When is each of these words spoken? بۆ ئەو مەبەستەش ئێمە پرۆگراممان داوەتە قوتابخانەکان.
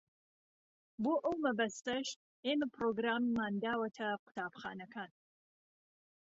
بۆ 1.03 1.13
ئەو 1.23 1.35
مەبەستەش 1.45 2.07
ئێمە 2.45 2.67
پرۆگراممان 2.75 3.53
داوەتە 3.63 4.07
قوتابخانەکان. 4.23 5.11